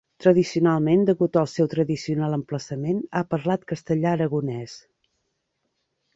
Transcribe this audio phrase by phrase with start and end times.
[0.23, 4.77] Tradicionalment degut al seu tradicional emplaçament ha parlat castellà-aragonès.